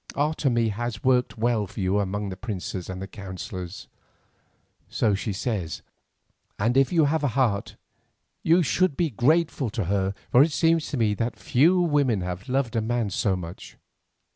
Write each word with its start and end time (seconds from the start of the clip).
Otomie 0.15 0.71
has 0.71 1.03
worked 1.03 1.37
well 1.37 1.67
for 1.67 1.79
you 1.79 1.99
among 1.99 2.29
the 2.29 2.35
princes 2.35 2.89
and 2.89 2.99
the 2.99 3.05
counsellors, 3.07 3.87
so 4.89 5.13
she 5.13 5.31
says, 5.31 5.83
and 6.57 6.75
if 6.75 6.91
you 6.91 7.05
have 7.05 7.23
a 7.23 7.27
heart, 7.37 7.75
you 8.41 8.63
should 8.63 8.97
be 8.97 9.11
grateful 9.11 9.69
to 9.69 9.83
her, 9.85 10.15
for 10.31 10.41
it 10.41 10.51
seems 10.53 10.87
to 10.87 10.97
me 10.97 11.13
that 11.13 11.37
few 11.37 11.79
women 11.79 12.21
have 12.21 12.49
loved 12.49 12.75
a 12.75 12.81
man 12.81 13.11
so 13.11 13.35
much. 13.35 13.77